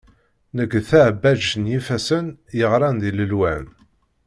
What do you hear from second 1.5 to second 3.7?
n yifassen, yeɣran di lelwan.